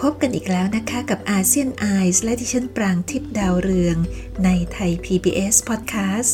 [0.00, 3.96] พบกันอีกแล้วนะคะกับอาเซียนไอส์และดิฉันปรางทิพดาวเรือง
[4.44, 6.32] ในไทย PBS Podcast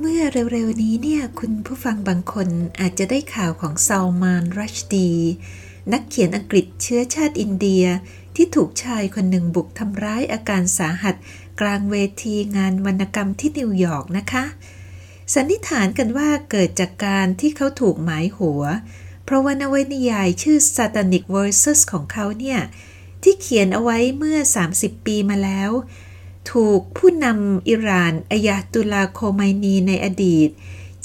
[0.00, 2.48] เมื่อเร็วๆนี้เนี่ยคุณผู้ฟังบางคน
[2.80, 5.10] อาจจะได้ข่าวของซาลมานรัชดี
[5.92, 7.84] นักเขียนอังกฤษเชื้อชาติอินเดีย
[8.36, 11.14] ที่ถูกชายคนหนึ่งบุกทำร้ายอาการสาหัส
[11.60, 14.44] กลางเวทีงานวรรณกรรมที่นิวยอร์กนะคะ
[15.34, 18.62] สันนิษฐานกันว่าเกิดจากการที่เขาถูกหมายหัว
[19.24, 22.60] เพราะว่านวนิยายชื่อ Satanic Verses ของเขาเนี่ย
[23.22, 24.38] ที่เขียนเอาไว้เมื่อ
[24.72, 25.70] 30 ปีมาแล้ว
[26.50, 30.48] ถูกผู้นำอิหร่านอายาตุลาโคไมนีในอดีต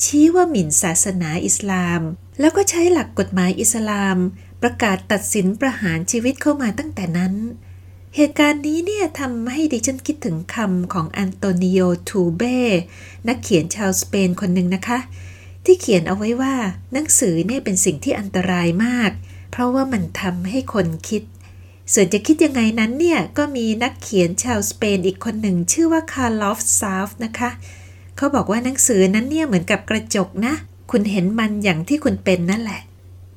[0.04, 2.02] ชี้ว่าหมิ่นศาสนาอิสลาม
[2.40, 4.18] แล้วก็ใช้หลักกฎหมายอิสลาม
[4.62, 7.34] ประกาศตัดสินประหารชีวิตเขามาตั้งแต่นั้น
[8.16, 11.80] เหตุการณ์นี้เนี่ยทำให้ดิฉันคิดถึงคำของอันโตนิโอ
[12.10, 12.58] ทูเบ้
[13.28, 15.00] นักเขียนชาวสเปนคนหนึ่งนะคะ
[15.72, 16.56] ที่เขียนเอาไว้ว่า
[16.94, 19.12] หนังสือเนี่ยเป็นสิ่งที่อันตรายมาก
[19.52, 21.24] เพราะว่ามันทำให้คนคิด
[21.94, 27.50] ส่วนจะคิดยังไงนั้นเนี่ย ก็มีนักเขียนชาวสเปนอีกคนหนึ่ง ชื่อว่าคาร์ลอสซาฟอนนะคะ
[28.18, 30.54] เขาบอกว่าหนังสือนั้นเนี่ยเหมือนกับกระจกนะ
[30.92, 32.82] คุณเห็นมันอย่างที่คุณเป็นนั่นแหละ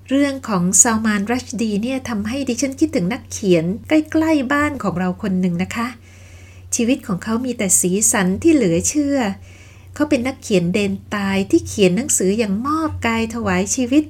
[0.09, 5.87] เรื่องของซาลมานรัชดีเนี่ยทำให้ดิฉันคิดถึงนักเขียนใกล้ๆบ้านของเราคนหนึ่งนะคะ
[6.75, 9.19] ชีวิตของเขามีแต่สีสันที่เหลือเชื่อ
[9.95, 14.03] เขาเป็นนักเขียนเดนตายที่เขียนหนังสืออย่างมอบกายถวายชีวิต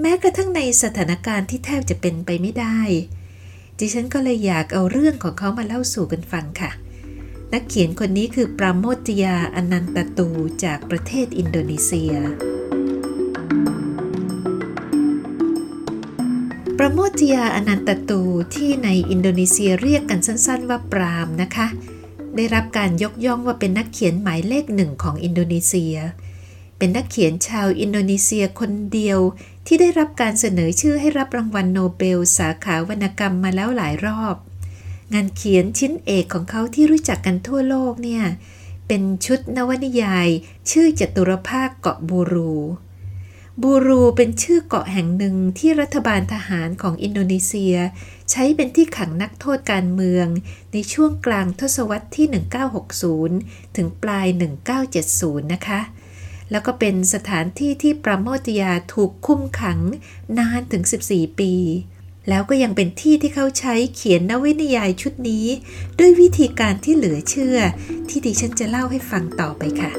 [0.00, 2.78] แม้กระทั่งในสถานการณ์ที่แทบจะเป็นไปไม่ได้
[3.78, 6.70] ดิฉันก็เลยอยากเอาเรื่องของเขามาเล่าสู่กันฟังค่ะ
[7.52, 10.28] นักเขียนคนนี้คือปราโมทยาอนันตตู
[10.64, 12.12] จากประเทศอินโดนีเซีย
[16.78, 18.20] ประโมทยาอนันตตู
[18.54, 21.66] ที่ในอินโดนีเซียเรียกกันสั้น ๆ ว่าปรามนะคะ
[22.36, 25.96] ได้รับการยกย่องว่าเป็นนักเขียนหมายเลขหนึ่งของอินโดนีเซีย
[26.78, 29.18] เป็นนักเขียนชาวอินโดนีเซียคนเดียว
[29.66, 34.36] ที่ได้รับการเสนอชื่อให้รับรางวัลโนเบล สาขาวรรณกรรมมาแล้วหลายรอบ
[35.12, 38.24] งานเขียนชิ้นเอกของเขาที่รู้จักกันทั่วโลกเนี่ย
[38.88, 40.28] เป็นชุดนวนิยาย
[40.70, 42.54] ชื่อจตุรภาคเกาะบูรู
[43.62, 47.74] บูรูเป็นชื่อเกาะแห่งหนึ่งที่รัฐบาลทหารของอินโดนีเซีย
[48.30, 50.26] ใช้เป็นที่ขังนักโทษการเมือง
[50.72, 52.26] ในช่วงกลางทศวรรษที่
[53.00, 54.26] 1960 ถึงปลาย
[54.90, 55.80] 1970 นะคะ
[56.50, 59.78] แล้วก็เป็นสถานที่ที่ปราโมทยาถูกคุมขัง
[60.38, 60.82] นานถึง
[61.12, 61.54] 14 ปี
[62.28, 65.46] แล้วก็ยังเป็นที่ที่เขาใช้เขียนนวนิยายชุดนี้
[65.98, 67.58] ด้วยวิธีการที่เหลือเชื่อ
[68.08, 69.92] ที่ดิฉันจะเล่าให้ฟังต่อไปค่ะ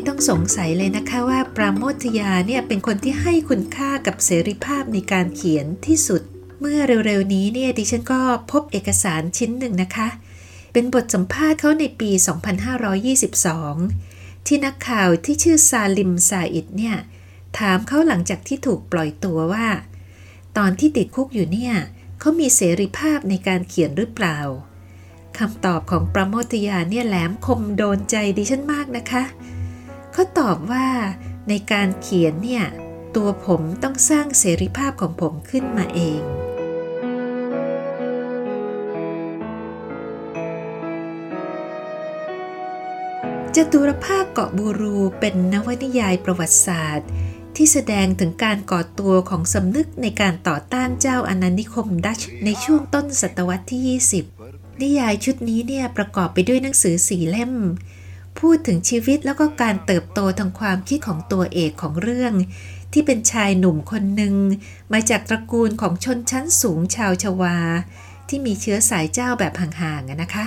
[0.00, 6.22] ไม่ต้องสงสัยเลยนะคะว่าปราโมทยาเนี่ยเป็นคนที่ให้คุณค่ากับเสรีภาพในการเขียนที่สุด
[6.60, 10.08] เมื่อเร็วๆนี้เนี่ยดิฉันก็พบเอกสารชิ้นหนึ่งนะคะ
[10.72, 12.10] เป็นบทสัมภาษณ์เขาในปี
[13.68, 16.96] 2522 ที่นักข่าวที่ชื่อซาลิมซาอิดเนี่ย
[17.58, 19.66] ถามเขาหลังจากที่ถูกปล่อยตัวว่า
[20.56, 21.74] ตอนที่ติดคุกอยู่เนี่ย
[22.20, 24.38] เขามีเสรีภาพในการเขียนหรือเปล่า
[25.38, 30.86] คำตอบของปราโมทยาเนี่ยแหลมคมโดนใจดิฉันมากนะคะเเขาตอบว่า
[31.48, 32.64] ในการเขียนเนี่ย
[33.16, 36.22] ตัวผมต้องสร้างเสรีภาพของผมขึ้นมาเอง
[43.56, 47.08] จตุรภาคเกาะบูรูเป็นนวนิยายประวัติศาสตร์
[47.56, 53.82] ที่แสดงถึงการก่อตัวของสำนึกในการต่อต้านเจ้าอาณานิคมดัชในช่วงต้นศตวรรษที่
[54.38, 57.52] 20 นิยายชุดนี้เนี่ยประกอบไปด้วยหนังสือสี่เล่ม
[58.40, 62.34] พูดถึงชีวิตแล้วก็การเติบโตทางความคิดของตัวเอกของเรื่อง
[62.92, 64.34] ที่เป็นชายหนุ่มคนหนึ่ง
[64.92, 67.56] มาจากตระกูลของชนชั้นสูงชาวชวา
[68.28, 70.46] ที่มีเชื้อสายเจ้าแบบห่างๆนะคะ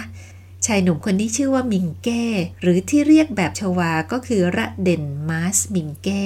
[0.66, 2.24] ชายหนุ่มคนนี้ชื่อว่ามิงเก้
[2.62, 6.26] หรือที่เรียกแบบชวาก็คือระเด่นมาสมิงเก้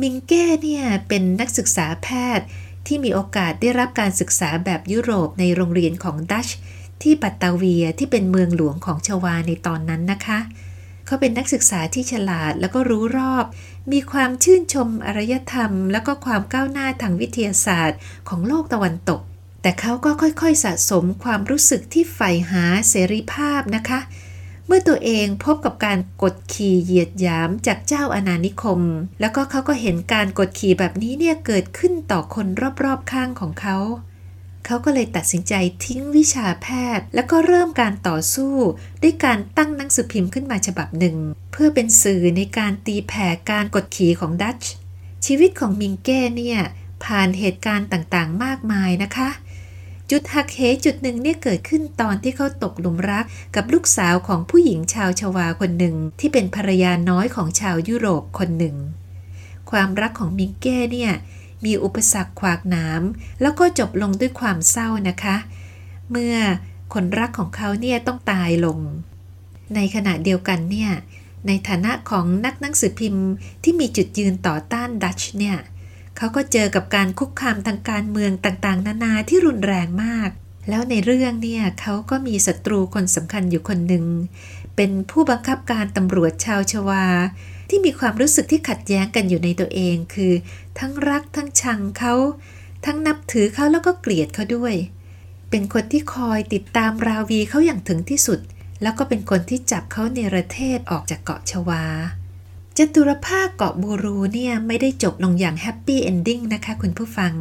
[0.00, 2.08] มิงเก้เนี่ยเป็นนักศึกษาแพ
[2.38, 2.46] ทย์
[2.86, 6.48] ที่มีโอกาสได้รับการศึกษาแบบยุโรปในโรงเรียนของดัช
[7.02, 10.38] ที่บัตตาเวียที่เป็นเมืองหลวงของชวาในตอนนั้นนะคะ
[11.08, 13.44] เขาเป็นนักศึกษาที่ฉลาดแล้วก็รู้รอบ
[13.92, 19.20] มีความชื่นชมอารยธรรม แล้วก็ความก้าวหน้าทางวิทยาศาสตร์ของโลกตะวันตก
[19.62, 24.00] แต่เขาก็ค่อยๆสะสมความรู้สึกที่ใฝ่หาเสรีภาพนะคะ
[24.66, 28.80] เมื่อตัวเองพบกับการกดขี่เหยียดหยามจากเจ้าอาณานิคม
[29.20, 32.46] แล้วก็เขาก็เห็นการกดขี่แบบนี้เนี่ยเกิดขึ้นต่อคน
[32.84, 33.76] รอบๆข้างของเขา
[34.70, 35.54] เขาก็เลยตัดสินใจ
[35.84, 36.66] ทิ้งวิชาแพ
[36.98, 38.54] ทย์ แล้วก็เริ่มการต่อสู้
[39.02, 41.16] ด้วยการตั้งหนังสือพิมพ์ขึ้นมาฉบับหนึ่ง
[41.52, 44.70] เพื่อเป็นสื่อในการตีแผ่การกดขี่ของดัตช์
[45.26, 46.60] ชีวิตของมิงเก้เนี่ย
[47.04, 49.28] ผ่านเหตุการณ์ต่างๆ มากมายนะคะ
[50.10, 53.24] จุดหักเหจุดหนึ่งเนี่ยเกิดขึ้นตอนที่เขาตกหลุมรัก
[53.56, 58.76] กับลูกสาวของผู้หญิงชาวชวาคนหนึ่ง ที่เป็นภรรยาน้อยของชาวยุโรปคนหนึ่ง
[59.70, 61.12] ความรักของมิงเก้เนี่ย
[61.64, 63.02] มีอุปสรรคขวากหนาม
[63.40, 65.36] แล้วก็จบลงด้วยความเศร้านะคะ
[66.10, 66.36] เมื่อ
[66.94, 68.78] คนรักของเขาเนี่ยต้องตายลง
[69.74, 70.90] ในขณะเดียวกันเนี่ย
[71.46, 73.26] ในฐานะของนักหนังสือพิมพ์
[73.62, 75.56] ที่มีจุดยืนต่อต้านดัชเนี่ย
[76.16, 80.30] เขาก็เจอกับการคุกคามทางการเมืองต่างๆ นานาที่รุนแรงมาก
[80.68, 84.04] แล้วในเรื่องเนี่ยเขาก็มีศัตรูคนสำคัญอยู่คนหนึ่ง
[84.76, 87.04] เป็นผู้บังคับการตำรวจชาวชวา
[87.68, 90.32] ที่มีความรู้สึกที่ขัดแย้งกันอยู่ในตัวเอง คือ
[90.78, 92.14] ทั้งรักทั้งชังเขา
[92.84, 94.74] ทั้งนับถือเขาแล้วก็เกลียดเขาด้วย
[95.50, 98.40] เป็นคนที่คอยติดตามราวีเขาอย่างถึงที่สุด
[98.82, 101.84] แล้วก็เป็นคนที่จับเขาเนรเทศออกจากเกาะชวา
[102.76, 107.32] จตุรภาคเกาะบูรูเนี่ยไม่ได้จบลงอย่าง happy ending นะคะคุณผู้ฟัง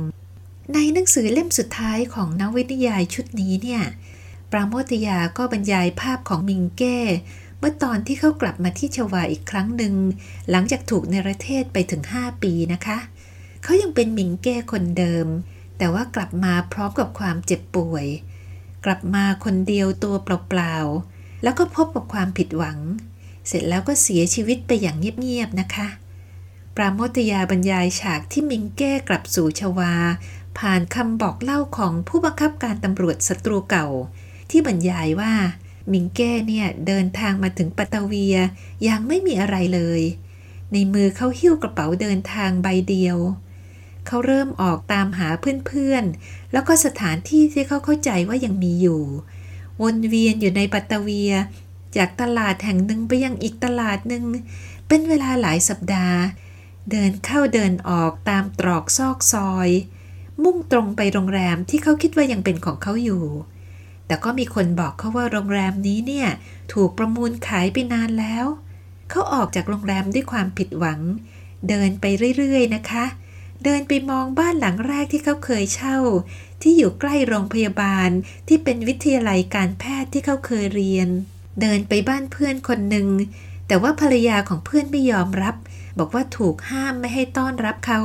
[0.74, 3.81] ในหนังสือเล่มสุดท้ายของนวนิยายชุดนี้เนี่ย
[4.51, 7.00] ปราโมทยาก็บรรยายภาพของมิงเก้
[7.59, 9.94] เมื่อตอนที่เขากลับมาที่ชวาอีกครั้งหนึ่ง
[10.50, 12.98] หลังจากถูกในประเทศไปถึง 5 ปีนะคะ
[13.63, 15.27] เขายังเป็นมิงเก้คนเดิม
[15.77, 18.06] แต่ว่ากลับมาพร้อมกับความเจ็บป่วย
[18.86, 22.80] กลับมาคนเดียวตัวเปล่าๆ แล้วก็พบกับความผิดหวัง
[23.48, 25.88] เสร็จแล้วก็เสียชีวิตไปอย่างเงียบๆนะคะ
[26.75, 29.94] ปราโมทยาบรรยายฉากที่มิงแก้กลับสู่ชวา
[30.60, 33.88] ผ่านคำบอกเล่าของผู้บังคับการตำรวจศัตรูเก่า
[34.50, 35.33] ที่บรรยายว่า
[35.92, 38.36] มิงแก้เนี่ยเดินทางมาถึงปัตเวีย
[38.88, 40.01] ยังไม่มีอะไรเลย
[40.74, 43.18] ในมือเขาหิ้วกระเป๋าเดินทางใบเดียว
[44.07, 45.30] เขาเริ่มออกตามหา
[45.68, 49.01] เพื่อนๆ แล้วก็สถานที่ที่เขาเข้าใจว่ายังมีอยู่
[49.81, 51.31] วนเวียนอยู่ในปัตเวีย
[51.98, 54.24] จากตลาดแห่งหนึ่งไปยังอีกตลาดหนึ่ง
[54.88, 56.19] เป็นเวลาหลายสัปดาห์
[56.92, 59.69] เดินเข้าเดินออกตามตรอกซอกซอย
[60.44, 63.24] มุ่งตรงไปโรงแรมที่เขาคิดว่ายังเป็นของเขาอยู่
[64.07, 66.27] แต่ก็มีคนบอกเขาว่าโรงแรมนี้เนี่ย
[66.74, 68.45] ถูกประมูลขายไปนานแล้ว
[69.09, 71.00] เขาออกจากโรงแรมด้วยความผิดหวัง
[71.69, 72.06] เดินไป
[72.38, 73.06] เรื่อยๆนะคะ
[73.63, 75.98] เดินไปมองบ้านหลังแรกที่เขาเคยเช่า
[76.62, 78.09] ที่อยู่ใกล้โรงพยาบาล
[78.48, 81.07] ที่เป็นวิทยาลัยการแพทย์ที่เขาเคยเรียน
[81.62, 83.07] เดินไปบ้านเพื่อนคนหนึ่ง
[83.68, 85.56] แต่ว่าภรรยาของเพื่อนไม่ยอมรับ
[86.00, 88.01] บอกว่าถูกห้ามไม่ให้ต้อนรับเขา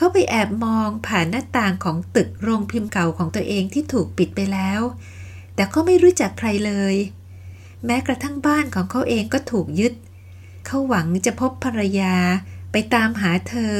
[0.00, 4.80] เขาไปแอบมองผ่านหน้าต่างของตึกโรงพิมพ์เก่าของตัวเองที่ถูกปิดไปแล้ว
[5.54, 6.94] แต่ก็ไม่รู้จักใครเลย
[7.84, 9.94] แม้กระทั่งบ้านของเขาเองก็ถูกยึด
[10.66, 12.14] เขาหวังจะพบภรรยา
[12.72, 13.74] ไปตามหาเธอ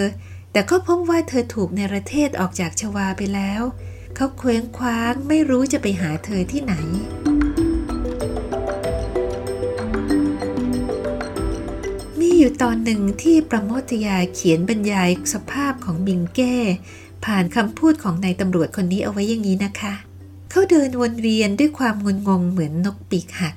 [0.52, 3.62] แต่ก็พบว่าเธอถูกในประเทศออกจากชวาไปแล้ว
[4.16, 6.74] เขาเคว้งคว้างไม่รู้จะไปหาเธอที่ไหน
[12.40, 16.56] อยู่ตอนหนึ่งที่ประโมทยาเขียนบรรยายสภาพของมิงแก้
[17.24, 19.94] ผ่านคำพูดของนายตำรวจคนนี้เอาไว้อย่างนี้นะคะ
[20.50, 23.54] เขาเดินวนเวียนด้วยความงุนงงเหมือนนกปีกหัก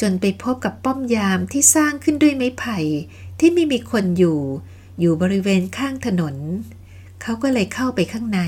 [0.00, 2.78] จนไปพบกับป้อมยามที่สร้างขึ้นด้วยไม้ไผ่
[3.38, 4.38] ที่ไม่มีคนอยู่
[5.00, 6.34] อยู่บริเวณข้างถนน
[7.22, 8.40] เขาก็เลยเข้าไปข้างใน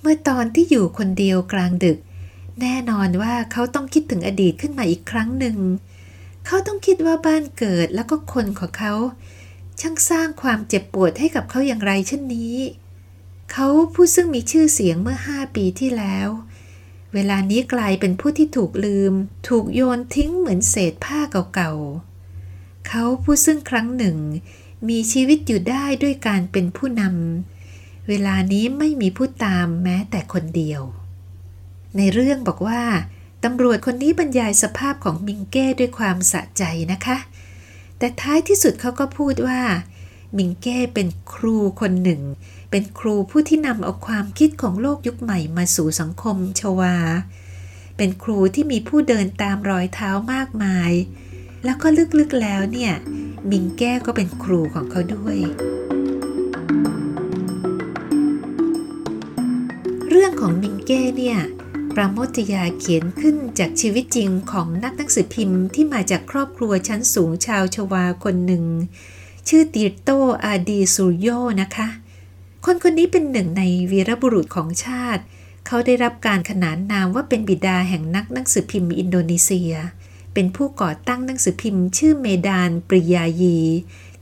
[0.00, 1.98] เมื่อตอนที่อยู่คนเดียวกลางดึก
[2.60, 5.56] แน่นอนว่าเขาต้องคิดถึงอดีตขึ้นมาอีกครั้งหนึ่ง
[5.92, 8.94] เเขาต้องคิดว่าบ้านเกิดแล้วก็คนของเขา
[9.80, 12.56] ช่างสร้างความเจ็บปวดให้กับเขาอย่างไรเช่นนี้
[13.52, 16.28] เขาผู้ซึ่งมีชื่อเสียงเมื่อห้าปีที่แล้ว
[17.14, 19.12] เวลานี้กลายเป็นผู้ที่ถูกลืม
[19.48, 21.18] ถูกโยนทิ้งเหมือนเศษผ้า
[21.54, 24.16] เก่าๆ เขาผู้ซึ่งครั้งหนึ่ง
[24.88, 30.82] มีชีวิตอยู่ได้ด้วยการเป็นผู้นำเวลานี้ไม่มีผู้ตามแม้แต่คนเดียว
[31.96, 32.82] ในเรื่องบอกว่า
[33.44, 37.16] ตำรวจคนนี้บรรยายสภาพของมิงเก้ด้วยความสะใจนะคะ
[37.98, 39.60] แต่ท้ายที่สุดเขาก็พูดว่า
[40.38, 42.22] มิงเก้เป็นครูคนหนึ่ง
[42.70, 46.96] เป็นครูผู้ที่นำเอาความคิดของโลกยุคใหม่มาสู่สังคมชวา
[47.96, 50.92] เป็นครูที่มีผู้เดินตามรอยเท้ามากมาย
[51.64, 52.92] แล้วก็ลึกๆแล้วเนี่ย
[53.50, 55.38] มิงแก้ก็เป็นครูของเขาด้วย
[60.08, 61.38] เรื่องของมิงเก้เนี่ย
[61.94, 68.64] ปราโมทยาเขียนขึ้นจากชีวิตจริงของนักหนังสือพิมพ์ที่มาจากครอบครัวชั้นสูงชาวชวาคนหนึ่ง
[69.48, 70.10] ชื่อติโต
[70.44, 71.28] อาดีซูโย
[71.60, 71.88] นะคะ
[72.64, 75.22] คนคนนี้เป็นหนึ่งในวีรบุรุษของชาติ
[75.66, 83.58] เขาได้รับการขนานนามว่าเป็นบิดาแห่งนักหนังสือพิมพ์อินโดนีเซียเเป็นผู้ก่อตั้งหนังสือพิมพ์ชื่อเมดานปริยายี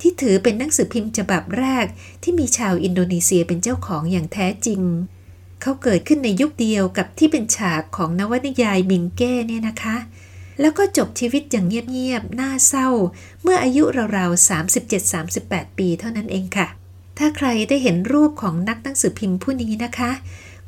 [0.00, 1.86] ที่ถือเป็นหนังสือพิมพ์ฉบับแรก
[2.22, 4.80] ที่มีชาวอินโดนีเซียเป็นเจ้าของอย่างแท้จริง
[5.62, 9.96] เขาเกิดขึ้นในยุคเดียวกับที่เป็นฉากของนวนิยายมิงเก้เนี่ยนะคะ
[10.60, 12.88] แล้วก็จบชีวิตอย่างเงียบๆ น่าเศร้า
[13.42, 13.82] เมื่ออายุ
[14.16, 14.48] ราวๆ
[15.08, 16.66] 37-38 ปีเท่านั้นเองค่ะ
[17.18, 20.10] ถ้าใครได้เห็นรูปของนักหนังสือพิมพ์ผู้นี้นะคะ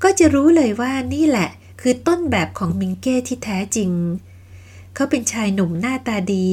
[0.02, 1.48] ก็จะรู้เลยว่านี่แหละ
[1.80, 3.90] คือต้นแบบของมิงเก้ที่แท้จริง
[4.94, 6.48] เขาเป็นชายหนุ่มหน้าตาดี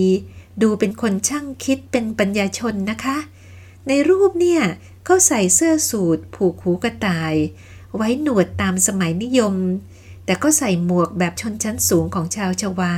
[0.62, 3.17] ดูเป็นคนช่างคิดเป็นปัญญาชนนะคะ
[3.88, 4.62] ในรูปเนี่ย
[5.05, 7.36] เขาใส่เสื้อสูทผูกหูกระต่าย
[7.95, 9.55] ไว้หนวดตามสมัยนิยม
[10.25, 12.95] แต่ก็ใส่หมวกแบบชนชั้นสูงของชาวชวา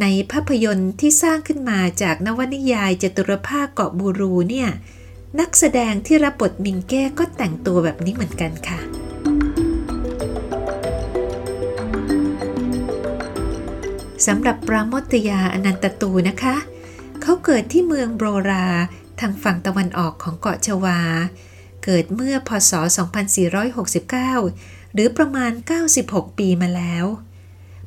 [0.00, 4.68] ในภาพยนตร์ที่สร้างขึ้นมาจากนวนิยายจตุรภาคเกาะบูรูเนี่ย
[5.40, 8.80] นักแสดงที่รับบทมิงแก้ก็แต่งตัวแบบนี้เหมือนกันค่ะ
[14.26, 16.56] สำหรับปราโมทยาอนันตตูนะคะ
[17.22, 18.66] เขาเกิดที่เมืองโบรา
[19.20, 21.00] ทางฝั่งตะวันออกของเกาะชวา
[21.86, 22.72] เกิดเมื่อพศ
[23.58, 25.52] 2469 หรือประมาณ
[25.94, 27.06] 96 ปีมาแล้ว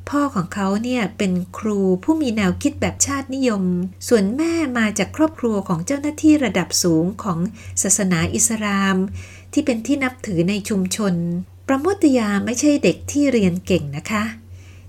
[0.09, 3.63] พ่อของเขาเนี่ยเป็นครูผู้มีแนวคิดแบบชาตินิยม
[4.07, 7.39] ส่วนแม่มาจากครอบครัวของเจ้าหน้าที่ระดับสูงของ
[7.81, 8.95] ศาสนาอิสลาม
[9.53, 11.13] ที่เป็นที่นับถือในชุมชน
[11.67, 14.23] ประมทยาไม่ใช่เด็กที่เรียนเก่งนะคะ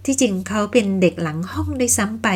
[0.04, 2.28] ที่จริงเขาเป็นเด็กหลังห้องด้วยซ้ำไป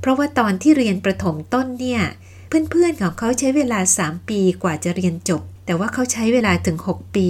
[0.00, 2.02] เพราะว่าตอนที่เรียนประถมต้นเนี่ย
[2.48, 7.28] เพื่อนๆของเขาใช้เวลา 3 ปีกว่าจะเรียนจบ แต่ว่าเขาใช้เวลาถึง 6 ปี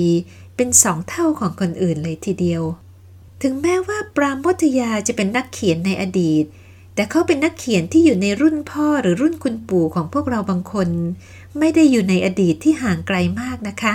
[0.57, 2.63] เป็นสองเท่าของคนอื่นเลยทีเดียว
[3.43, 6.45] ถึงแม้ว่าปราโมทยาจะเป็นนักเขียนในอดีต
[6.95, 10.89] แต่เขาเป็นนักเขียนที่อยู่ในรุ่นพ่อหรือรุ่นคุณปู่ของพวกเราบางคน
[11.59, 13.95] ไม่ได้อยู่ในอดีตที่ห่างไกลมากนะคะ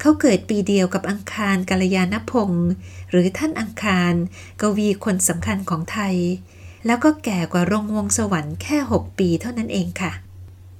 [0.00, 2.68] เขาเกิดปีเดียวกับอังคารกัลยาณพงศ์
[3.10, 4.12] หรือท่านอังคาร
[4.60, 6.16] กวีคนสำคัญของไทย
[6.86, 10.12] แล้วก็แก่กว่ารงวงสวรรค์แค่ 6 ปีเท่านั้นเองค่ะ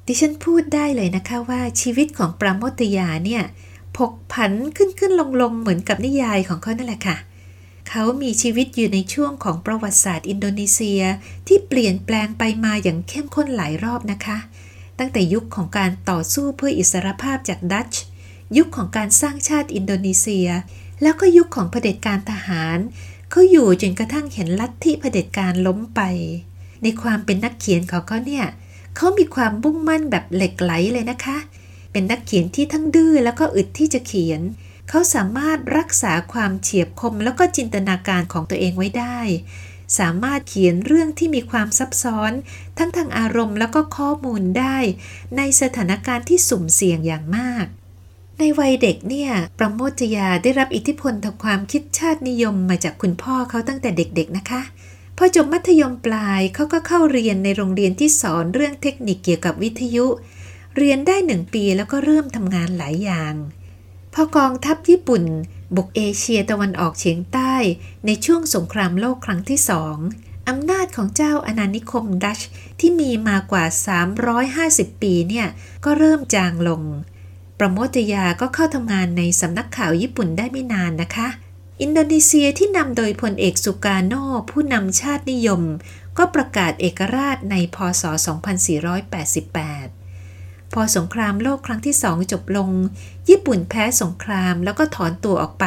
[0.06, 3.42] ดิฉันพูดได้เลยนะคะว่าชีวิตของปราโมทยาเนี่ย
[3.96, 7.16] ผกผันขึ้นขึ้นลงลงเหมือนกับนิยายของเขานั่นแหละค่ะ
[7.88, 11.02] เขามีชีวิตอยู่ในช่วงของประวัติศาสตร์อินโดนีเซีย
[11.46, 14.38] ที่เปลี่ยนแปลงไปมาอย่างเข้มข้นหลายรอบนะคะ
[14.98, 18.02] ตั้งแต่ยุคของการต่อสู้เพื่ออิสรภาพจากดัตช์
[18.56, 20.48] ยุคของการสร้างชาติอินโดนีเซีย
[21.02, 22.78] แล้วก็ยุคของเผด็จการทหาร
[23.30, 26.00] เขาอยู่จนกระทั่งเห็นลัทธิเผด็จการล้มไป
[26.82, 31.36] ในความเป็นนักเขียนของเขาเนี่ยเขามีความมุ่งมั่นแบบเหล็กไหลเลยนะคะ
[31.92, 34.40] เป็นนักเขียนที่ทั้งดื้อแล้วก็อึดที่จะเขียน
[34.88, 39.18] เขาสามารถรักษาความเฉียบคมแล้วก็จินตนาการของตัวเองไว้ได้
[39.98, 42.32] สามารถเขียนเรื่องที่มีความซับซ้อน
[42.78, 44.76] ทั้งทางอารมณ์แล้วก็ข้อมูลได้
[45.36, 47.66] ในสถานการณ์ที่สุ่มเสี่ยงอย่างมาก
[48.38, 54.60] ในวัยเด็กเนี่ย ประโมทยาได้รับอิทธิพลทางความคิดชาตินิยมมาจากคุณพ่อเขาตั้งแต่เด็กๆนะคะ
[55.16, 60.06] พอจบมัธยมปลายเขาก็เข้าเรียนในโรงเรียนที่สอนเรื่องเทคนิคเกี่ยวกับวิทยุ
[60.76, 63.35] เรียนได้หนึ่งปีแล้วก็เริ่มทำงานหลายอย่าง
[64.14, 65.25] พอกองทัพญี่ปุ่น
[65.76, 67.54] บุกเอเชียตะวันออกเฉียงใต้
[68.06, 69.96] ในช่วงสงครามโลกครั้งที่สอง
[70.49, 72.40] อำนาจของเจ้าอาณานิคมดัช
[72.80, 73.64] ที่มีมากว่า
[74.92, 75.46] 350 ปีเนี่ย
[75.85, 76.82] ก็เริ่มจางลง
[77.58, 81.28] ประโมทยาก็เข้าทำงานในสำนักข่าวญี่ปุ่นได้ไม่นานนะคะ
[81.83, 84.12] อินโดนีเซียที่นำโดยพลเอกสุกาโน
[84.50, 85.62] ผู้นำชาตินิยม
[86.18, 88.02] ก็ประกาศเอกราชในพศ
[89.78, 92.71] 2488 พอสงครามโลกครั้งที่สองจบลง
[93.28, 95.66] ญี่ปุ่นแพ้สงครามแล้วก็ถอนตัวออกไป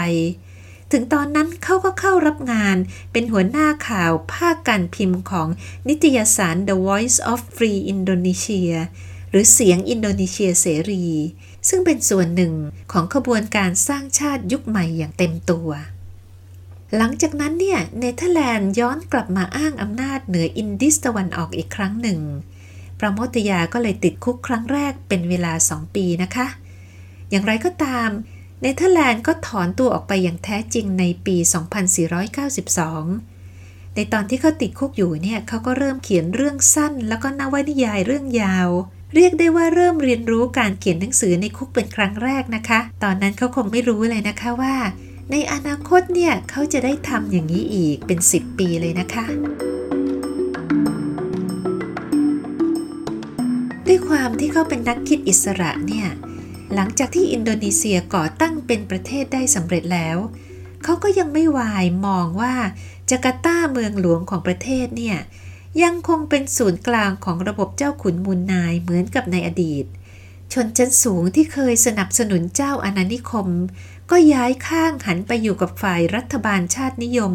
[0.91, 2.77] ถึงตอนนั้นเขาก็เข้ารับงาน
[3.11, 5.47] เป็นหัวหน้าข่าวภาคการพิมพ์ของ
[5.87, 8.71] นิตยสาร The Voice of Free Indonesia
[9.29, 11.05] หรือเสียงอินโดนีเซียเสรี
[11.69, 12.53] ซึ่งเป็นส่วนหนึ่ง
[12.91, 15.69] ของขบวนการสร้างชาติยุคใหม่อย่างเต็มตัว
[16.97, 22.19] หลังจากนั้นเนี่ยเนเธอร์แลนด์ย้อนกลับมาอ้างอำนาจเหนืออินดิสตะวันออกอีกครั้งหนึ่ง
[22.99, 26.47] ประโมทยาก็เลยติดคุกครั้งแรกเป็นเวลาสองปีนะคะ
[27.29, 28.09] อย่างไรก็ตาม
[28.61, 31.37] เนเธอร์แลนด์ก็ถอนตัวออกไปอย่างแท้จริงในปี
[33.01, 38.69] 2492 ในตอนที่เขาติดคุกอยู่เนี่ยเขาก็เริ่มเขียนเรื่องสั้น แล้วก็นวนิยายเรื่องยาว
[39.15, 44.75] เรียกได้ว่าเริ่มเรียนรู้การเขียนหนังสือในคุกเป็นครั้งแรกนะคะ ตอนนั้นเขาคงไม่รู้เลยนะคะว่า
[45.33, 49.25] ในอนาคตเนี่ยเขาจะได้ทำอย่างนี้อีกเป็น 10 ปีเลยนะคะ
[53.87, 56.07] ด้วยความที่เขาเป็นนักคิดอิสระเนี่ย
[56.75, 60.17] หลังจากที่อินโดนีเซียก่อตั้งเป็นประเทศได้สำเร็จแล้ว
[60.83, 62.55] เขาก็ยังไม่วายมองว่า
[63.09, 65.17] จาการ์ตาเมืองหลวงของประเทศเนี่ย
[65.83, 69.85] ยังคงเป็นศูนย์กลางของระบบเจ้าขุนมูลนายเหมือนกับในอดีต
[70.53, 73.47] ชนชั้นสูงที่เคยสนับสนุนเจ้าอาณานิคม
[74.11, 77.33] ก็ย้ายข้างหันไปอยู่กับฝ่ายรัฐบาลชาตินิยม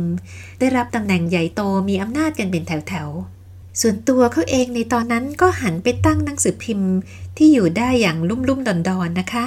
[0.59, 6.93] ได้รับตำแหน่งใหญ่โตมีอำนาจกันเป็นแถวๆ ส่วนตัวเขาเองในตอนนั้นก็หันไปตั้งหนังสือพิมพ์
[7.37, 9.47] ที่อยู่ได้อย่างลุ่มๆดอนๆนะคะ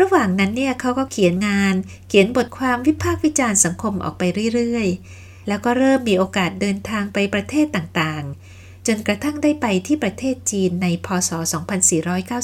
[0.00, 1.74] ระหว่างนั้นเนี่ยเขาก็เขียนงาน
[2.08, 4.22] เขียนบทความวิพากษ์วิจารณ์สังคมออกไป
[4.54, 11.30] เรื่อยๆ แล้วก็เริ่มมีโอกาสเดินทางไปประเทศต่างๆ จนกระทั่งได้ไปที่ประเทศจีนในพศ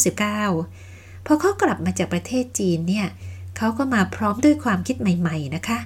[0.06, 3.06] 2499 พอเขากลับมาจากประเทศจีนเนี่ย
[3.56, 5.78] เขาก็มาพร้อมด้วยความคิดใหม่ๆนะคะ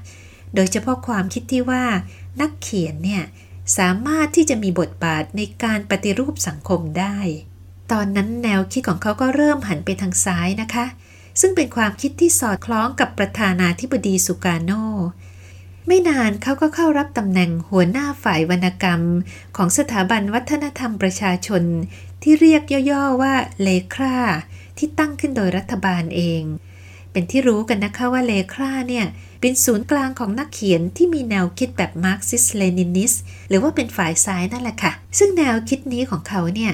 [0.54, 1.84] โดยเฉพาะความคิดที่ว่า
[2.40, 3.22] นักเขียนเนี่ย
[3.78, 7.18] สามารถที่จะมีบทบาทในการปฏิรูปสังคมได้
[7.92, 10.86] ตอนนั้นแนวคิดของเขาก็เริ่มหันไปทางซ้ายนะคะ
[11.40, 14.70] ซึ่งเป็นความคิดที่สอดคล้องกับประธานาธิบดีสุกาโน
[15.86, 19.02] ไม่นานเขาก็เข้ารับตำแหน่งหัวหน้าฝ่ายวรรณกรรม
[19.56, 21.62] ของสถาบันวัฒนธรรมประชาชน
[22.22, 24.18] ที่เรียกย่อๆว่าเลครา
[24.78, 26.42] ที่ตั้งขึ้นโดยรัฐบาลเอง
[27.16, 29.06] เป็นที่รู้กันนะคะว่าเลคราเนี่ย
[29.40, 33.12] เป็นศูนย์กลางของนักเขียนที่มีแนวคิดแบบมาร์กซิสต์เลนินนิสต์
[33.48, 36.72] หรือว่าเป็นฝ่ายซ้ายนั่นแหละค่ะ ซึ่งแนวคิดนี้ของเขาเนี่ย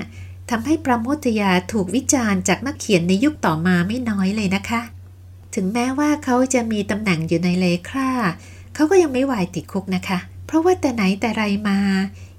[0.50, 4.80] ทำให้ปราโมทยาถูกวิจารณ์จากนักเขียนในยุคต่อมาไม่น้อยเลยนะคะ
[5.54, 8.10] ถึงแม้ว่าเขาจะมีตำแหน่งอยู่ในเลครา
[8.74, 11.78] เขาก็ยังไม่วายติดคุกนะคะ เพราะว่าแต่ไหนแต่ไรมา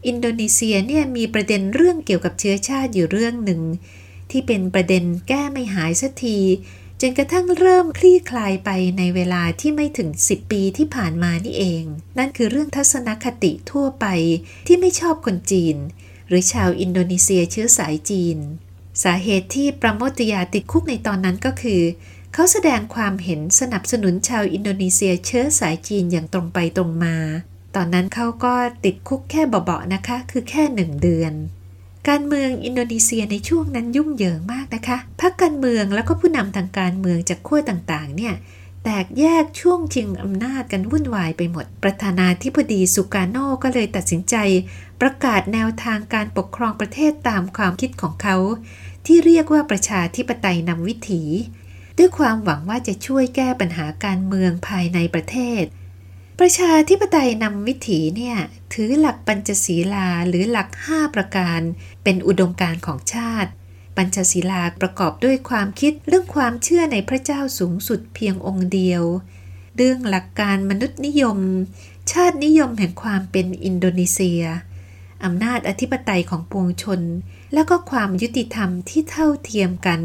[0.07, 3.61] อินโดนีเซียเนี่ยมีประเด็นเรื่องเกี่ยวกับเชื้อชาติอยู่เรื่องหนึ่ง
[4.31, 6.37] ที่เป็นประเด็นแก้ไม่หายสักที
[7.05, 11.83] จนกระทั่งเริ่มคลี่คลายไปในเวลาที่ไม่ถึง 10 ปีที่ผ่านมานี่เอง
[12.17, 14.05] นั่นคือเรื่องทัศนคติทั่วไป
[14.67, 15.75] ที่ไม่ชอบคนจีน
[16.27, 18.37] หรือชาวอินโดนีเซียเชื้อสายจีน
[19.03, 21.81] สาเหตุที่ปราโมทยาติดคุกในตอนนั้นก็คือ
[22.33, 27.15] เขาแสดงความเห็นสนับสนุนชาวอินโดนีเซียเชื้อสายจีนอย่างตรงไปตรงมา
[27.75, 28.53] ตอนนั้นเขาก็
[28.85, 31.33] ติดคุกแค่เบาๆนะคะ คือแค่หนึ่งเดือน
[32.09, 38.33] การเมืองอินโดนีเซียในช่วงนั้นยุ่งเหยิงมากนะคะ พรรคการเมืองแล้วก็ผู้นำทางการเมืองจากขั้วต่างๆ เนี่ย
[38.83, 44.35] แตกแยกช่วงชิงอำนาจกันวุ่นวายไปหมด ประธานาธิบดีสุกาโนก็เลยตัดสินใจ
[45.01, 48.37] ประกาศแนวทางการปกครองประเทศตามความคิดของเขา
[49.05, 51.23] ที่เรียกว่าประชาธิปไตยนำวิถี
[51.97, 55.63] ด้วยความหวังว่าจะช่วยแก้ปัญหาการเมืองภายในประเทศ
[56.39, 58.37] ประชาธิปไตยนำวิถีเนี่ย
[58.73, 61.59] ถือหลักปัญจศีลาหรือหลัก 5 ประการ
[62.03, 63.51] เป็นอุดมการณ์ของชาติ
[63.95, 69.03] ปัญจศีลาประกอบด้วยความคิดเรื่องความเชื่อในพระเจ้าสูงสุดเพียงองค์เดียว
[69.75, 71.39] เรื่องหลักการมนุษยนิยม
[72.11, 74.41] ชาตินิยมแห่งความเป็นอินโดนีเซีย
[75.23, 77.01] อำนาจอธิปไตยของปวงชน
[77.53, 80.01] แล้วก็ความยุติธรรมที่เท่าเทียมกัน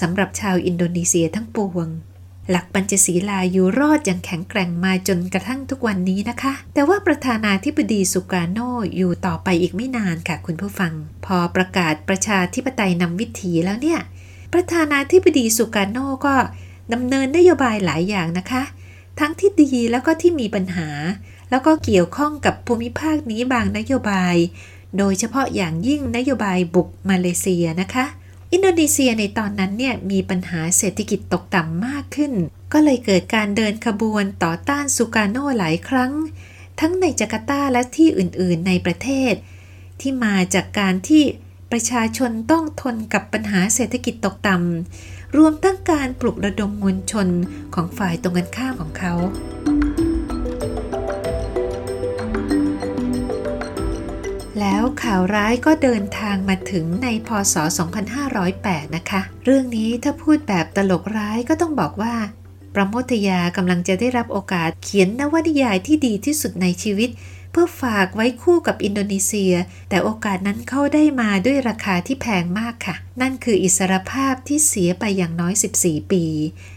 [0.00, 1.88] สำหรับชาวอินโดนีเซียทั้งปวง
[2.50, 8.58] หลักปัญจศีลาอยู่รอดอย่างแข็งแกร่งมาจนกระทั่งทุกวันนี้นะคะ แต่ว่าประธานาธิบดีซูการ์โน
[8.96, 10.92] อยู่ต่อไปอีกไม่นานค่ะคุณผู้ฟัง
[11.26, 14.00] พอประกาศประชาธิปไตยนำวิถีแล้วเนี่ย
[14.52, 16.34] ประธานาธิบดีสุกาโนก็
[16.92, 18.62] ดำเนินนโยบายหลายอย่างนะคะ
[19.20, 20.88] ทั้งที่ดีแล้วก็ที่มีปัญหา
[21.50, 24.36] แล้วก็เกี่ยวข้องกับภูมิภาคนี้บางนโยบาย
[24.98, 28.04] โดยเฉพาะอย่างยิ่งนโยบายบุกมาเลเซียนะคะ
[28.52, 32.32] อินโดนีเซียในตอนนั้นเนี่ยมีปัญหาเศรษฐกิจตกต่ำมากขึ้น
[32.72, 36.12] ก็เลยเกิดการเดินขบวนต่อต้านสุการโนหลายครั้ง
[36.80, 39.34] ทั้งในจาการ์ตาและที่อื่นๆในประเทศ
[40.00, 41.24] ที่มาจากการที่
[41.72, 47.28] ประชาชนต้องทนกับปัญหาเศรษฐกิจตกต่ำรวมทั้งการปลุกระดมมวลชน
[47.74, 49.14] ของฝ่ายตรงกันข้ามของเขา
[55.02, 57.54] ข่าวร้ายก็เดินทางมาถึงในพศ
[58.24, 62.14] 2508 นะคะ เรื่องนี้ถ้าพูดแบบตลกร้ายก็ต้องบอกว่า
[62.74, 67.10] ประโมทยากำลังจะได้รับโอกาสเขียนนวนิยายที่ดีที่สุดในชีวิต
[67.50, 69.54] เพื่อฝากไว้คู่กับอินโดนีเซีย
[69.88, 76.24] แต่โอกาสนั้นเข้าได้มาด้วยราคาที่แพงมากค่ะ นั่นคืออิสรภาพที่เสียไปอย่างน้อย 14 ปี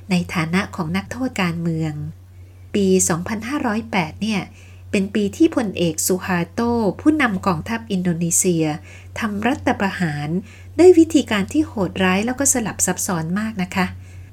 [0.10, 1.94] ในฐานะของนักโทษการเมือง
[2.76, 2.88] ปี
[3.56, 4.42] 2508 เนี่ย
[4.96, 6.62] เป็นปีที่พลเอกสุฮาโต
[7.02, 8.66] ผู้นำกองทัพอินโดนีเซีย
[9.20, 10.28] ทำรัฐประหาร
[10.80, 13.86] ด้วยวิธีการที่โหดร้ายแล้วก็สลับซับซ้อนมากนะคะ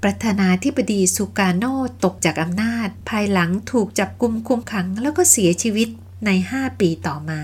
[0.03, 1.64] ประธานาธิบดีสุกาโน
[2.05, 5.88] ตกจากอำนาจ ภายหลังถูกจับกุมคุมขังแล้วก็เสียชีวิต
[6.27, 7.40] ใน 5 ปีต่อมา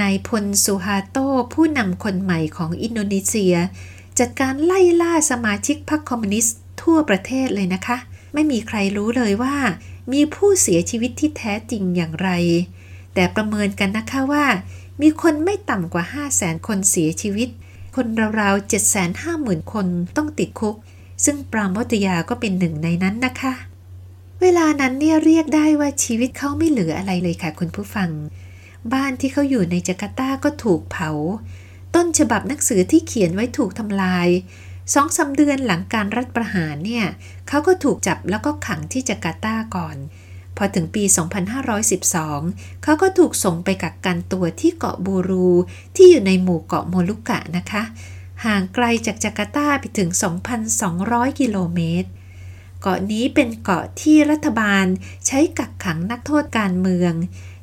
[0.00, 1.16] นายพลสุฮาโต
[1.54, 3.54] ผู้นำคนใหม่ของอินโดนีเซีย
[4.18, 7.96] จัดการไล่ล่าสมาชิกพรรคคอมมิวนิสต์ทั่วประเทศเลยนะคะ
[8.34, 9.54] ไม่มีใครรู้เลยว่า
[10.12, 12.30] มีผู้เสียชีวิตที่แท้จริงอย่างไร
[13.14, 14.46] แต่ประเมินกันนะคะว่า
[15.02, 17.48] มีคนไม่ต่ำกว่า 5 0 0แสนคนเสียชีวิต
[17.96, 18.06] คน
[18.40, 18.70] ราวๆ
[19.14, 19.86] 750,000 คน
[20.16, 20.76] ต้องติดคุก
[21.24, 23.54] ซึ่งปราโมทยาก็เป็นหนึ่งในนั้นนะคะ
[24.40, 28.10] เวลานั้นเนี่ยเรียกได้ว่าชีวิตเขาไม่เหลืออะไรเลยค่ะคุณผู้ฟัง
[28.92, 31.10] บ้านที่เขาอยู่ในจาการ์ตาก็ถูกเผา
[31.94, 34.28] ต้นฉบับหนังสือที่เขียนไว้ถูกทำลาย
[34.92, 37.04] สองสาเดือนหลังการรัฐประหารเนี่ย
[37.48, 39.96] เขาก็ถูกจับแล้วก็ขังที่จาการ์ตาก่อน
[40.56, 41.04] พอถึงปี
[41.88, 45.50] 2512 เขาก็ถูกส่งไปกักกันตัวที่เกาะบูรู
[45.96, 47.82] ที่อยู่ในหมู่เกาะโมลุกะนะคะ
[48.44, 50.08] ห่างไกลจากจาการ์ตาไปถึง
[50.74, 52.08] 2,200 กิโลเมตร
[52.80, 54.84] เกาะนี้เป็นเกาะที่รัฐบาล
[55.26, 57.12] ใช้กักขังนักโทษการเมือง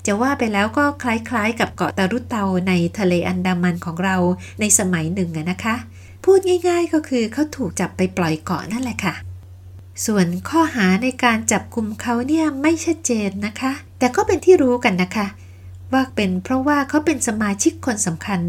[0.06, 4.18] จะว่าไปแล้วก็คล้ายๆ กับเกาะตารุเตาในทะเลอันดามันของเรา
[4.60, 5.76] ในสมัยหนึ่งนะคะ
[6.24, 9.16] พูดง่าย ๆ ก็คือเขาถูกจับไปปล่อยเกาะนั่นแหละค่ะ
[10.06, 15.28] ส่วนข้อหาในการจับกลุ่มเขาเนี่ยไม่ชัดเจนนะคะ แต่ก็เป็นที่รู้กันนะคะ
[15.94, 18.42] ว่าเป็นเพราะว่าเขาเป็นสมาชิกคนสำคัญ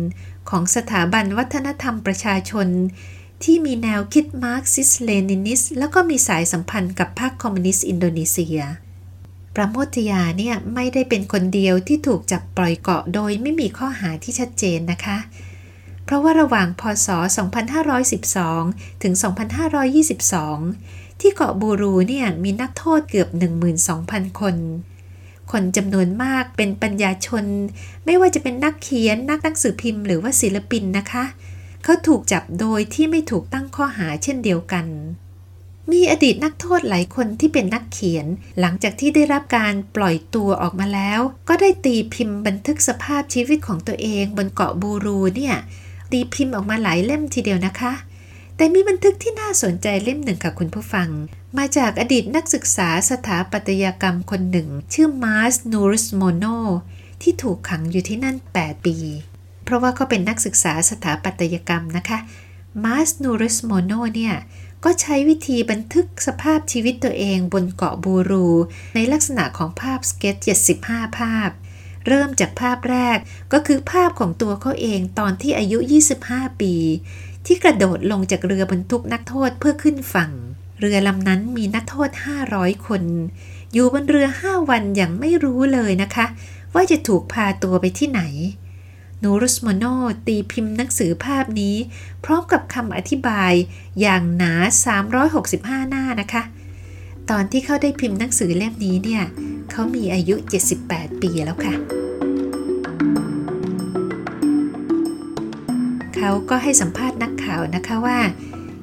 [0.50, 2.68] ของสถาบันวัฒนธรรมประชาชน
[3.44, 8.61] ที่มีแนวคิดมาร์กซิสต์เลนินนิสต์ แล้วก็มีสายสัมพันธ์กับพรรคคอมมิวนิสต์อินโดนีเซีย
[9.56, 15.16] ปราโมทยาเนี่ยไม่ได้เป็นคนเดียวที่ถูกจับปล่อยเกาะโดยไม่มีข้อหาที่ชัดเจนนะคะ
[16.11, 17.09] เพราะว่าระหว่างพศ
[18.05, 19.14] 2512 ถึง
[20.37, 23.29] 2522 ที่เกาะบูรูเนี่ยมีนักโทษเกือบ
[23.85, 24.57] 12,000 คน
[25.53, 27.44] คนจำนวนมากเป็นปัญญาชน
[28.05, 31.25] ไม่ว่าจะเป็นนักเขียน นักหนังสือพิมพ์หรือว่าศิลปินนะคะ
[31.85, 34.87] เขาถูกจับโดยที่ไม่ถูกตั้งข้อหาเช่นเดียวกัน
[35.90, 38.27] มีอดีตนักโทษหลายคนที่เป็นนักเขียน
[38.61, 45.57] หลังจากที่ได้รับการปล่อยตัวออกมาแล้ว ก็ได้ตีพิมพ์บันทึกสภาพชีวิตของตัวเองบนเกาะบูรูเนี่ย
[46.12, 47.92] ตีพิมพ์ออกมาหลายเล่มทีเดียวนะคะ
[48.57, 51.09] แต่มีบันทึกที่น่าสนใจเล่มหนึ่งค่ะคุณผู้ฟัง
[51.59, 56.44] มาจากอดีตนักศึกษาสถาปัตยกรรมคนหนึ่ง ชื่อมาร์สนูริสโมโน
[57.23, 58.96] ที่ถูกขังอยู่ที่นั่น 8 ปี
[59.64, 62.18] เพราะว่าเขาเป็นนักศึกษาสถาปัตยกรรมนะคะ
[62.85, 64.35] มาร์สนูริสโมโนเนี่ย
[64.85, 68.49] ก็ใช้วิธีบันทึกสภาพชีวิตตัวเองบนเกาะบูรู
[68.94, 70.37] ในลักษณะของภาพสเก็ต
[70.77, 71.51] 75 ภาพ
[72.06, 73.18] เริ่มจากภาพแรก
[73.52, 75.78] ก็คือภาพของตัวเขาเองตอนที่อายุ
[76.18, 76.74] 25 ปี
[77.46, 80.32] ที่กระโดดลงจากเรือบรรทุกนักโทษเพื่อขึ้นฝั่ง
[80.80, 82.10] เรือลำนั้นมีนักโทษ
[82.48, 83.02] 500 คน
[83.72, 86.26] อยู่บนเรือ 5 วันอย่างไม่รู้เลยนะคะ
[86.74, 88.22] ว่าจะถูกพาตัวไปที่ไหน
[89.22, 89.84] นูรุสโมโน
[90.26, 91.76] ตีพิมพ์หนังสือภาพนี้
[92.24, 93.52] พร้อมกับคำอธิบาย
[94.00, 94.52] อย่างหนา
[95.22, 96.42] 365 หน้านะคะ
[97.30, 99.22] ตอนที่เขาได้พิมพ์หนังสือเล่มนี้เนี่ย
[99.70, 100.35] เขามีอายุ
[100.78, 101.74] 78 ปีแล้วค่ะ
[106.16, 108.18] เขาก็ให้สัมภาษณ์นักข่าวนะคะว่า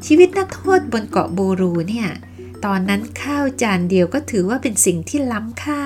[0.05, 2.09] ชีวิตนักโทษบนเกาะบูรูเนี่ย
[2.65, 5.83] ตอนนั้นข้าวจานเดียวก็ถือว่าเป็นสิ่งที่ล้ำค่า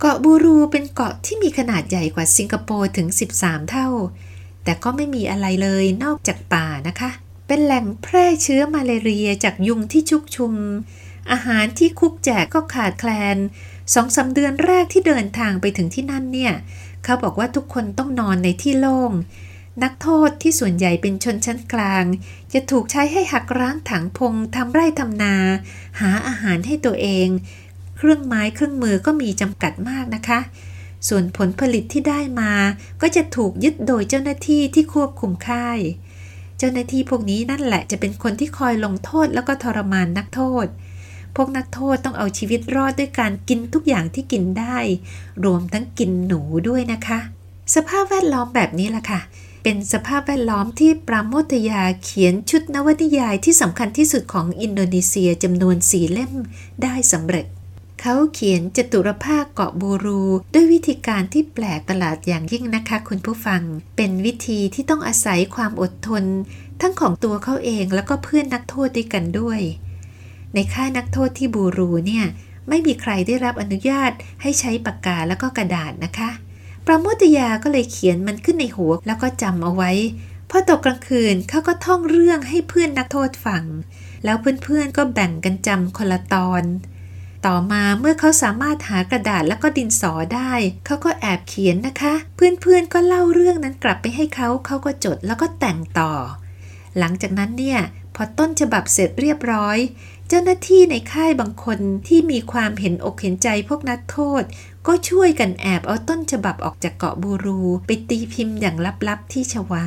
[0.00, 3.06] เกาะบูรูเป็นเกาะที่มีขนาดใหญ่กว่าสิงคโปร์ถึง
[3.38, 3.88] 13 เท่า
[4.64, 7.10] แต่ก็ไม่มีอะไรเลยนอกจากป่านะคะ
[7.46, 10.52] เป็นแหล่งแพร่เชื้อมาเลเรียจากยุงที่ชุกชุม
[11.30, 13.36] อาหารที่คุกแจกก็ขาดแคลน
[13.94, 16.54] สองสาเดือนแรกที่เดินทางไปถึงที่นั่นเนี่ย
[17.04, 19.12] เขาบอกว่าทุกคนต้องนอนในที่โล่ง
[19.82, 22.04] นักโทษที่ส่วนใหญ่เป็นชนชั้นกลาง
[22.52, 25.36] จะถูกใช้ให้หักร้างถังพงทำไร่ทำนา
[26.00, 27.28] หาอาหารให้ตัวเอง
[27.96, 30.40] เครื่องไม้เครื่องมือก็มีจำกัดมากนะคะ
[31.08, 32.52] ส่วนผลผลิตที่ได้มา
[33.02, 35.78] ก็จะถูกยึดโดยเจ้าหน้าที่ที่ควบคุมค่าย
[36.58, 40.66] เจ้าหน้าที่พวกนี้นั่นแหละจะเป็นคนที่คอยลงโทษแล้วก็ทรมานนักโทษ
[41.36, 44.78] พวกนักโทษต้องเอาชีวิตรอดด้วยการกินทุกอย่างที่กินได้
[45.44, 47.18] รวมทั้งกินหนูด้วยนะคะ
[47.74, 49.20] สภาพแวดล้อมแบบนี้ล่ะค่ะ
[49.62, 56.32] เป็นสภาพแวดล้อมที่ปราโมทยาเขียนชุดนวนิยายที่สำคัญที่สุดของอินโดนีเซียจำนวนสี่เล่ม
[56.82, 57.46] ได้สำเร็จ
[58.00, 60.22] เขาเขียนจตุรภาคเกาะบูรู
[60.54, 63.62] ด้วยวิธีการที่แปลกประหลาดอย่างยิ่งนะคะคุณผู้ฟัง
[63.96, 66.24] เป็นวิธีที่ต้องอาศัยความอดทน
[66.80, 69.60] ทั้งของตัวเขาเองแล้วก็เพื่อนนักโทษด้วยกันด้วย
[70.54, 72.24] ในค่ายนักโทษที่บูรูเนี่ย
[72.68, 74.10] ไม่มีใครได้รับอนุญาต
[74.42, 76.30] ให้ใช้ปากกาแล้วก็กระดาษนะคะ
[76.86, 79.90] ปราโมทยาก็เลยเขียนมันขึ้นในหัวแล้วก็จำเอาไว้
[80.50, 83.64] พอตกกลางคืนเขาก็ท่องเรื่องให้เพื่อนนักโทษฟัง
[84.24, 86.64] แล้วเพื่อนๆก็แบ่งกันจำคนละตอน
[87.46, 90.52] ต่อมาเมื่อเขาสามารถหากระดาษแล้วก็ดินสอได้
[90.86, 96.12] เขาก็แอบเขียนนะคะ เพื่อนๆก็เล่าเรื่องนั้นกลับไปให้เขาเขาก็จดแล้วก็แต่งต่อ
[96.98, 97.80] หลังจากนั้นเนี่ย
[98.14, 99.78] พอต้นฉบับเสร็จเรียบร้อย
[100.28, 104.42] เจ้าหน้าที่ในค่ายบางคนที่มีความเห็นอกเห็นใจพวกนักโทษ
[104.86, 108.76] ก็ช่วยกันแอบเอาต้นฉบับออกจากเกาะบูรู ไปตีพิมพ์อย่าง
[109.08, 109.86] ลับๆที่ชวา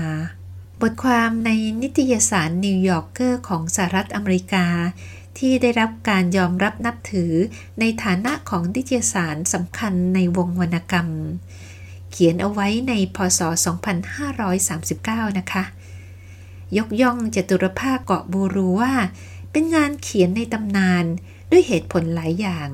[0.81, 1.49] บทความใน
[1.81, 4.65] นิตยสาร New Yorker ของสหรัฐอเมริกา
[5.37, 7.33] ที่ได้รับการยอมรับนับถือ
[7.79, 11.07] ในฐานะของนิตยสารสำคัญในวงวรรณกรรม
[12.11, 13.41] เขียนเอาไว้ในพศ
[14.39, 15.63] 2539 นะคะ
[16.77, 18.93] ยกย่องจตุรภาคเกาะบูรูว่า
[19.57, 21.05] เป็นงานเขียนในตำนาน
[21.51, 22.69] ด้วยเหตุผลหลายอย่าง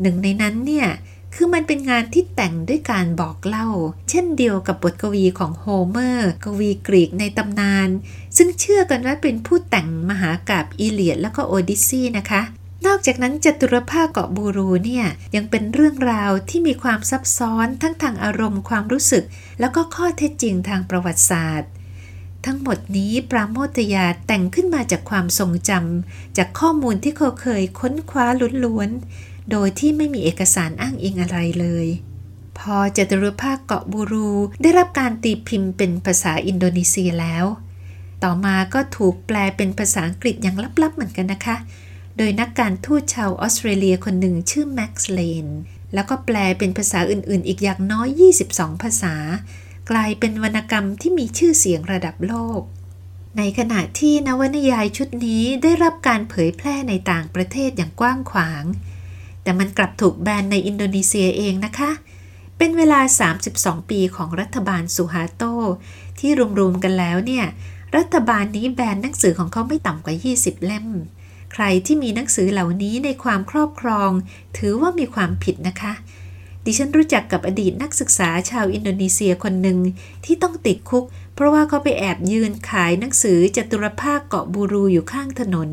[0.00, 0.88] หนึ่งในนั้นเนี่ย
[1.34, 3.68] คือมันเป็นงานที่แต่งด้วยการบอกเล่า
[4.10, 7.88] เช่นเดียวกับบทกวีของโฮเมอร์กวีกรีกในตำนาน
[8.36, 12.42] ซึ่งเชื่อกันว่าเป็นผู้แต่งมหากาบอีเลียดแล้วก็โอดิซีนะคะ
[12.86, 15.06] นอกจากนั้นจตุรภาคเกาะบูรูเนี่ย
[15.36, 19.24] ยังเป็นเรื่องราวที่มีความซับซ้อนทั้งทางอารมณ์ความรู้สึก
[19.60, 21.70] แล้วก็ข้อเท็จจริงทางประวัติศาสตร์
[22.46, 28.26] ทั้งหมดนี้ปราโมทยาแต่งขึ้นมาจากความทรงจำจากข้อมูลที่เขาเคยค้นคว้า
[28.64, 31.86] ล้วนๆ โดยที่ไม่มีเอกสารอ้างอิงอะไรเลย
[32.58, 34.30] พอจตุรภาคเกาะบูรู
[34.62, 37.44] ได้รับการตีพิมพ์เป็นภาษาอินโดนีเซียแล้ว
[38.24, 41.56] ต่อมาก็ถูกแปลเป็นภาษาอังกฤษอย่างลับๆเหมือนกันนะคะ
[42.16, 45.46] โดยนักการทูตชาวออสเตรเลียคนหนึ่งชื่อแม็กซ์เลน
[45.94, 48.08] แล้วก็แปลเป็นภาษาอื่นๆ อีกอย่างน้อย
[48.46, 49.14] 22 ภาษา
[49.90, 52.60] กลายเป็นวรรณกรรมที่มีชื่อเสียงระดับโลก
[53.38, 58.64] ในขณะที่นวนิยายชุดนี้ได้รับการเผยแพร่ในต่างประเทศอย่างกว้างขวาง
[59.42, 61.90] แต่มันกลับถูกแบนในอินโดนีเซียเองนะคะ
[62.58, 63.00] เป็นเวลา
[63.44, 65.42] 32 ปีของรัฐบาลสุฮาโต
[66.18, 67.46] ที่รวมๆกันแล้วเนี่ย
[67.96, 70.86] รัฐบาลนี้แบนหนังสือของเขาไม่ต่ำกว่า 20 เล่ม
[71.52, 74.10] ใครที่มีหนังสือเหล่านี้ในความครอบครอง
[74.58, 75.92] ถือว่ามีความผิดนะคะ
[76.64, 79.78] ดิฉันรู้จักกับอดีตนักศึกษาชาวอินโดนีเซียคนหนึ่ง
[80.24, 85.70] ที่ต้องติดคุก เพราะว่าเขาไปแอบยืนขายหนังสือจตุรภาคเกาะบูรูอยู่ข้างถนน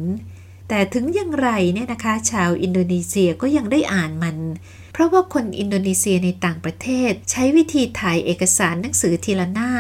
[0.70, 4.38] แต่ถึงอย่างไรเนี่ยนะคะ ชาวอินโดนีเซียก็ยังได้อ่านมัน
[4.94, 9.72] เพราะว่าคนอินโดนีเซียในต่างประเทศ ใช้วิธีถ่ายเอกสารหนังสือทีละหน้า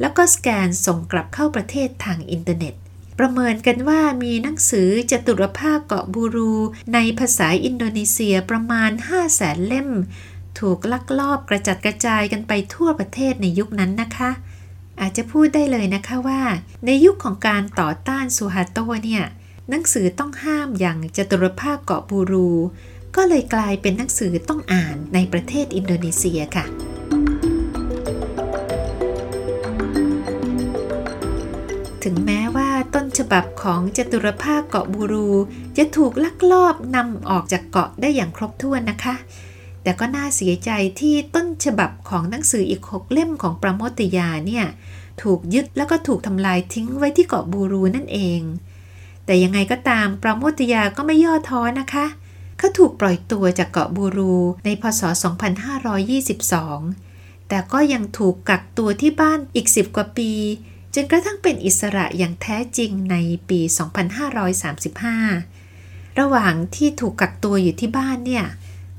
[0.00, 2.74] แล้วก็สแกนส่งกลับเข้าประเทศทางอินเทอร์เน็ต
[3.18, 6.54] ประเมินกันว่ามีหนังสือจตุรภาคเกาะบูรู
[6.94, 9.88] ในภาษาอินโดนีเซียประมาณ 5 0 0แสนเล่ม
[10.58, 14.30] ถูกลักลอบกระจัดกระจายกันไปทั่วประเทศในยุคนั้นนะคะ
[15.00, 16.42] อาจจะพูดได้เลยนะคะว่า
[16.86, 19.24] ในยุคของการต่อต้านซูฮาโตเนี่ย
[19.70, 22.50] หนังสือต้องห้ามอย่างจตุรภาคเกาะบูรู
[23.16, 26.64] ก็เลยกลายเป็นหนังสือต้องอ่านในประเทศอินโดนีเซียค่ะ
[32.04, 35.30] ถึงแม้ว่าต้นฉบับของจตุรภาคเกาะบูรู
[35.76, 39.14] จะถูกลักลอบนำออกจากเกาะได้อย่างครบถ้วนนะคะ
[39.86, 40.70] แต่ก็น่าเสียใจ
[41.00, 44.66] ที่ต้นฉบับของหนังสืออีกหกเล่มของประโมทยาเนี่ย
[45.22, 48.40] ถูกยึดแล้วก็ถูกทำลายทิ้งไว้ที่เกาะบูรูนั่นเอง
[49.24, 52.06] แต่ยังไงก็ตามประโมทยาก็ไม่ย่อท้อนะคะ
[52.58, 55.02] เขาถูกปล่อยตัวจากเกาะบูรูในพศ
[56.46, 60.32] 2522 แต่ก็ยังถูกกักตัวที่บ้านอีก 10 กว่าปี
[60.94, 63.16] จนกระทั่งเป็นอิสระอย่างแท้จริงใน
[63.48, 63.60] ปี
[64.94, 68.46] 2535 ระหว่างที่ถูกกักตัวอยู่ที่บ้านเนี่ย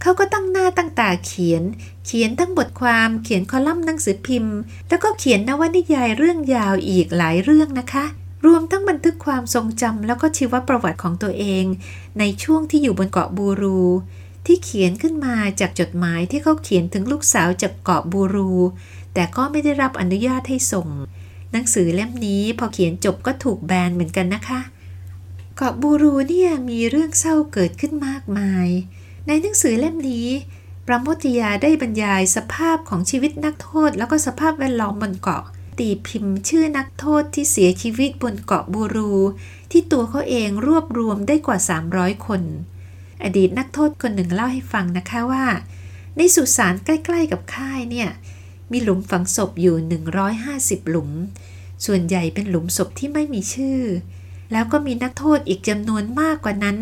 [0.02, 1.64] เขาก็ตั้งหน้าตั้งตาเขียน
[2.06, 4.58] เขียนทั้งบทความเขียนคอลัมน์หนังสือพิมพ์
[4.90, 8.06] แล้วก็เขียนนวนิยายเรื่องยาวอีกหลายเรื่องนะคะ
[8.46, 11.66] รวมทั้งบันทึกความทรงจำแล้วก็ชีวประวัติของตัวเอง
[12.20, 13.82] ในช่วงที่อยู่บนเกาะบูรู
[14.46, 18.52] ที่เขียนขึ้นมาจากจดหมายที่เขาเขียนถึงลูกสาวจากเกาะบูรู
[19.14, 20.88] แต่ก็ไม่ได้รับอนุญาตให้ส่ง
[21.52, 24.60] หนังสือเล่มนี้พอเขียนจบก็ถูกแบนเหมือนกันนะคะ
[25.58, 28.68] เกาะบูรูเนี่ยมีเรื่องเศร้าเกิดขึ้นมากมาย
[29.28, 30.28] ในหนังสือเล่มนี้
[30.88, 35.44] ประโมทยาได้บรรยายสภาพของชีวิตนักโทษ แล้วก็สภาพแวดล้อมบนเกาะ
[35.80, 39.14] ตีพิมพ์ชื่อนักโทษที่เสียชีวิตบนเกาะบูรู
[39.72, 41.58] ที่ตัวเขาเองรวบรวมได้กว่า
[41.92, 42.42] 300 คน
[43.24, 45.46] อดีตนักโทษคนหนึ่งเล่าให้ฟังนะคะว่า
[46.18, 48.10] ในสุสานใกล้ๆกับค่ายเนี่ย
[48.72, 49.76] มีหลุมฝังศพอยู่
[50.34, 51.12] 150 หลุม
[51.86, 53.80] ส่วนใหญ่เป็นหลุมศพที่ไม่มีชื่อ
[54.52, 56.78] แล้วก็มีนักโทษอีกจำนวนมากกว่านั้น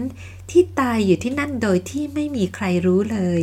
[0.51, 3.41] ที่ตายอยู่ที่นั่นโดยที่ไม่มีใครรู้เลย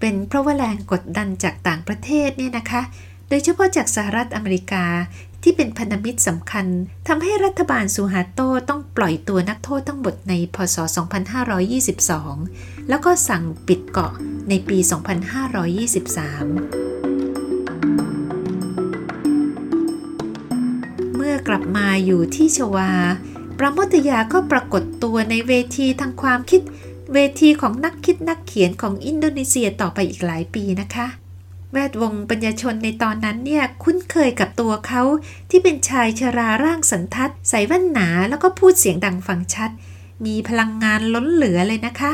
[0.00, 2.82] เป็นเพราะว่าแรงกดดันจากต่างประเทศเนี่ยนะคะ
[3.28, 4.84] โดยเฉพาะจากสหรัฐอเมริกา
[5.42, 6.66] ที่เป็นพันธมิตรสำคัญ
[7.08, 10.76] ทำให้รัฐบาลซูฮาโตต้องปล่อยตัวนักโทษทั้งหมดในพศ
[12.02, 14.12] 2522 แล้วก็สั่งปิดเกาะ
[14.48, 14.88] ในปี 2523
[21.28, 22.90] มื่อกลับมาอยู่ที่ชวา
[23.58, 26.60] ปราโมทยาก็ปรากฏตัวในเวทีทางความคิด
[27.14, 31.06] เวทีของนักคิดนักเขียนของอินโดนีเซียต่อไปอีกหลายปีนะคะ
[31.72, 35.02] แวดวงปัญญาชนในตอนนั้นเนี่ยคุ้นเคยกับตัวเขา
[35.50, 39.70] ที่เป็นชายชราร่างสันทัด ใส่แว่นหนาแล้วก็พูดเสียงดังฟังชัด
[40.26, 42.12] มีพลังงานล้นเหลือเลยนะคะ